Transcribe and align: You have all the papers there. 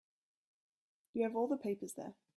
You 1.13 1.23
have 1.25 1.35
all 1.35 1.47
the 1.47 1.57
papers 1.57 1.93
there. 1.93 2.15